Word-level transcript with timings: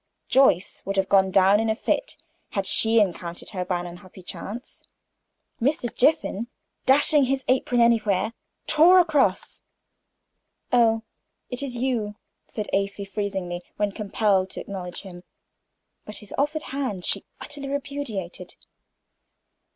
Joyce 0.27 0.81
would 0.83 0.97
have 0.97 1.07
gone 1.09 1.29
down 1.29 1.59
in 1.59 1.69
a 1.69 1.75
fit 1.75 2.17
had 2.53 2.65
she 2.65 2.99
encountered 2.99 3.49
her 3.51 3.63
by 3.63 3.79
an 3.81 3.85
unhappy 3.85 4.23
chance. 4.23 4.81
Mr. 5.61 5.95
Jiffin, 5.95 6.47
dashing 6.87 7.25
his 7.25 7.45
apron 7.47 7.79
anywhere, 7.81 8.33
tore 8.65 8.99
across. 8.99 9.61
"Oh, 10.73 11.03
it 11.51 11.61
is 11.61 11.75
you!" 11.77 12.15
said 12.47 12.67
Afy, 12.73 13.05
freezingly, 13.05 13.61
when 13.77 13.91
compelled 13.91 14.49
to 14.49 14.59
acknowledge 14.59 15.03
him, 15.03 15.23
but 16.05 16.17
his 16.17 16.33
offered 16.35 16.63
hand 16.73 17.05
she 17.05 17.23
utterly 17.39 17.69
repudiated. 17.69 18.55